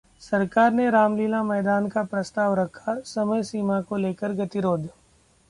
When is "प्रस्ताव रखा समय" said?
2.05-3.43